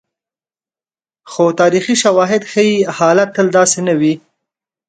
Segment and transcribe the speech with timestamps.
[1.31, 4.13] خو تاریخي شواهد ښيي، حالت تل داسې نه وي.